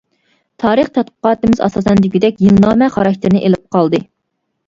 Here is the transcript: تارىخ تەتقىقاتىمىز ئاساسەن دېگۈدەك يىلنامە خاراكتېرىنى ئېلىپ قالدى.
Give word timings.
تارىخ 0.61 0.87
تەتقىقاتىمىز 0.93 1.61
ئاساسەن 1.67 2.01
دېگۈدەك 2.05 2.41
يىلنامە 2.45 2.89
خاراكتېرىنى 2.97 3.43
ئېلىپ 3.49 3.65
قالدى. 3.77 4.01